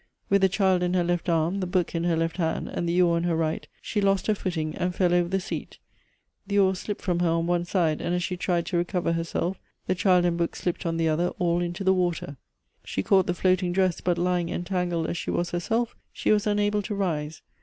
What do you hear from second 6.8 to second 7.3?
from her